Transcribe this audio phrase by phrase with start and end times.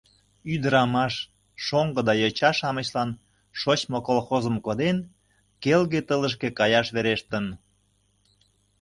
[0.53, 1.13] ӱдырамаш,
[1.65, 3.09] шоҥго да йоча-шамычлан,
[3.59, 4.97] шочмо колхозым коден,
[5.63, 7.45] келге тылышке каяш верештын.